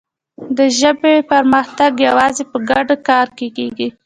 د 0.57 0.59
ژبې 0.79 1.15
پرمختګ 1.31 1.91
یوازې 2.07 2.43
په 2.51 2.57
ګډ 2.69 2.87
کار 3.07 3.27
کېږي. 3.37 3.87